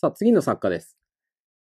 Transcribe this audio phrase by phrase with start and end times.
[0.00, 0.96] さあ、次の作家です。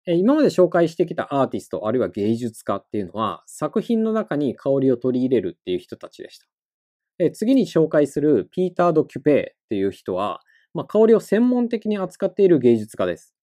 [0.06, 7.30] 今まで紹介してきたアーティスト、あるいは芸術家っていうのは、作品の中に香りを取り入れるっていう人たちでした。
[7.30, 10.40] 次に紹介するピーター・ド・キュペーっていう人は、
[10.72, 13.36] まあ、香りを専門的に扱っている芸術家です。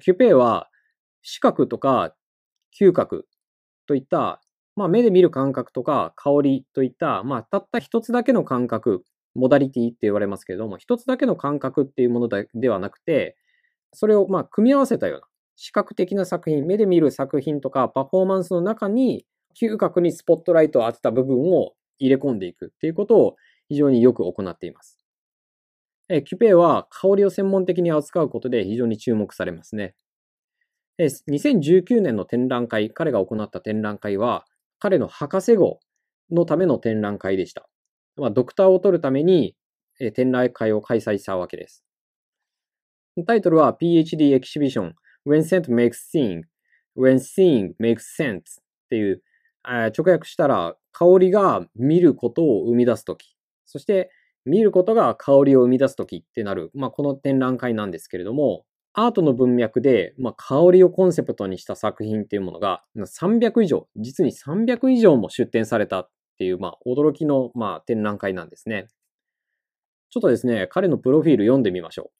[0.00, 0.68] キュペーは、
[1.22, 2.12] 視覚とか
[2.76, 3.28] 嗅覚
[3.86, 4.42] といった、
[4.74, 9.04] まあ、目で見る感覚とか香りといった、まあ、たった一つだけの感覚、
[9.36, 13.36] モダリティって言われますけれども、一つだけの感覚っていうものではなくて、
[13.92, 19.26] それをまあ組み合わせたような視覚的な作品、目で見る作品とかパフォーマンスの中に
[19.60, 23.36] 嗅覚にスポットライトを当てた部分を入れ込んでいくっていうことを
[23.68, 24.98] 非常によく行っています。
[26.08, 29.94] えキュペイは香りを専門的に扱うことで非常に注目されますね。
[30.98, 34.44] 2019年の展覧会、彼が行った展覧会は、
[34.80, 35.80] 彼の博士号
[36.30, 37.68] のための展覧会でした。
[38.16, 39.54] まあ、ドクターを取るために
[40.14, 41.84] 展覧会を開催したわけです。
[43.24, 44.92] タイトルは PhD Exhibition
[45.26, 46.42] When Scent Makes Seeing
[46.96, 48.42] When Seeing Makes Sense っ
[48.90, 49.22] ていう、
[49.64, 54.10] 直訳したら香りが見ることを生み出すとき、そして
[54.44, 68.88] 見ることが香りを生み出すときってなる、まあ、この展覧会なんですけれども、アートの文脈で、まあ、香りをコンセプトにした作品っていうものが300以上、実に300以上も出展されたっていう、まあ、驚きの、まあ、展覧会なんですね。
[70.10, 72.10] ちょっとですね、彼のプロフィール読んでみましょう。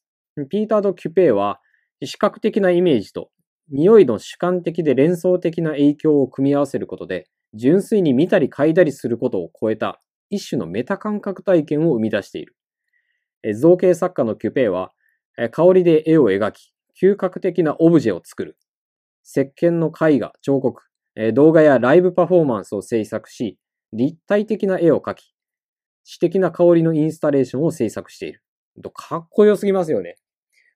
[0.47, 1.61] ピーター・ド・キュペイは、
[2.05, 3.31] 視覚的なイメージと
[3.71, 12.55] 匂いの主観的で連想的な影響を組み合わせることで、純粋に見たり嗅いだりすることを超えた一種のメタ感覚体験を生み出している。
[13.55, 14.93] 造形作家のキュペイは、
[15.51, 18.57] 香りで絵を描き、嗅覚的なオブジェを作る。
[19.25, 20.83] 石鹸の絵画、彫刻、
[21.35, 23.59] 動画やライブパフォーマンスを制作し、
[23.93, 25.35] 立体的な絵を描き、
[26.05, 28.43] 詩的な香りのインスタレーションを制作している。
[28.95, 30.17] かっこよすぎますよね。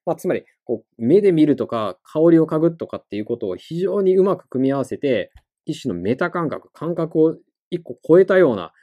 [0.05, 5.31] まあ、つまり、こう、目で見るとか、香りを嗅ぐとかっていうことを非常にうまく組み合わせて、
[5.65, 7.35] 一種のメタ感覚、感覚を
[7.69, 8.73] 一個超えたような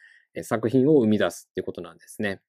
[0.42, 2.41] 作品を生み出すっていうことなんですね。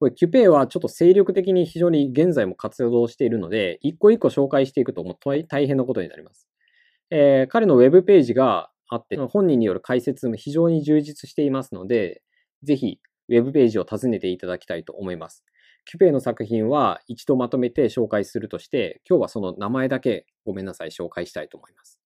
[0.00, 6.48] これ、キュペイはちょっと精力的に非常に現在も活動しているので、一個一個紹介していくともう大変なことになります。
[7.10, 12.22] えー、彼のウェブページがあって、本人による解説も非常に充実していますので、
[12.64, 12.98] ぜひ
[13.28, 15.44] ウェブページを訪ねていただきたいと思います。
[15.84, 21.98] キュペイの作品は一度まとめて紹介するとして、今日はその名前だけごめんなさい、紹介したいと思います。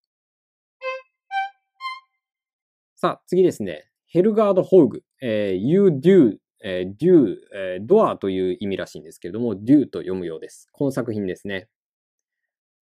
[2.97, 3.91] さあ、次ですね。
[4.07, 10.69] ヘルガード・ホーグ、えー、You Do、えー、Do、えー、ドアという意味らしいんですけれども、Do と読むようです。
[10.73, 11.69] この作品ですね。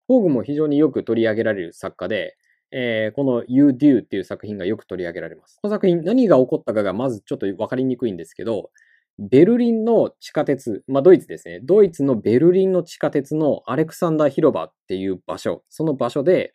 [0.06, 2.38] ホーグも非常によく取り上げられる作家で、
[2.70, 5.58] えー、この You Do っていう作品がよく取り上げられます。
[5.60, 8.70] この作品何が起こったかがまずちょっとわかりにくいんですけど、
[9.18, 11.60] ベルリンの地下鉄、まあドイツですね。
[11.62, 16.54] ドイツのベルリンの地下鉄のアレクサンダー広場っていう場所、その場所で、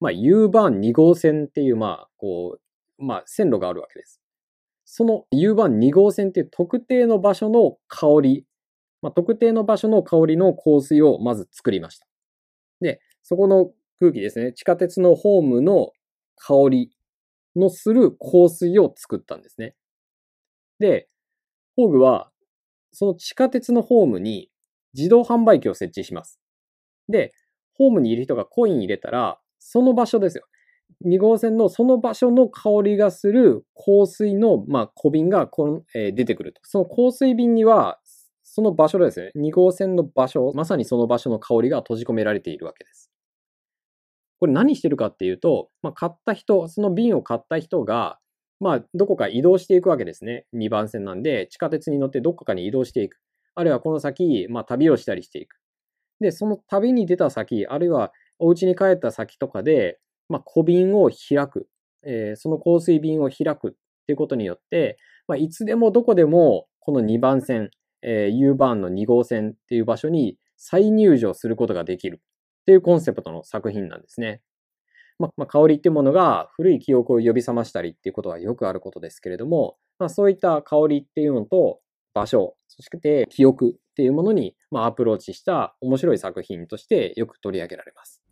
[0.00, 2.58] まあ U バーン2号線っていう、まあこ
[2.98, 4.20] う、まあ線路があるわけです。
[4.84, 8.46] その U バーン2号線っていう特定の場所の香り、
[9.02, 12.06] まあ特定の場所の香りの香水をまず作りました。
[12.80, 14.52] で、そこの空気ですね。
[14.52, 15.92] 地下鉄のホームの
[16.36, 16.90] 香り
[17.56, 19.74] のする香水を作ったんですね。
[20.80, 21.09] で、
[21.76, 22.30] 工具は、
[22.92, 24.50] その地下鉄のホームに
[24.94, 26.40] 自動販売機を設置します。
[27.08, 27.32] で、
[27.74, 30.44] ホームにいる人がコイン入れたら、その場所ですよ。
[31.06, 36.60] 2号線のその場所の香りがする香水の、まあ、小瓶がこ、えー、出てくると。
[36.64, 38.00] その香水瓶には、
[38.42, 39.30] その場所ですね。
[39.36, 43.10] 2号線の場所、まさにその場所の香りが閉じ込められているわけです。
[44.40, 48.18] これ何してるかっていうと、まあ、買った人、その瓶を買った人が、
[48.60, 50.44] まあ、どこか移動していくわけですね。
[50.54, 53.18] 2番線なんで、地下鉄に乗ってどこかに移動していく。
[53.54, 55.56] あるいはこの先、まあ、旅をしたりしていく。
[56.20, 61.68] で、その旅に出た先、あるいはお家に帰った先とかで、まあ、小瓶を開く。
[62.02, 63.70] えー、その香水瓶を開くっ
[64.06, 67.70] ていうことによって、まあ、いつでもどこでも、この2番線、
[68.02, 72.20] えー、U バーンの2号線っていう場所に再入場することができる
[72.62, 74.40] っていうコンセプトの作品なんですね。
[75.20, 81.80] ま、まあ、香りっていうものが古い記憶を呼び覚ましたりっていうことはよくあることですけれども、まあ、そういった香りっていうのと
[82.14, 88.22] 場所、そして記憶っていうものに、まあ、アプローチした面白い作品としてよく取り上げられます。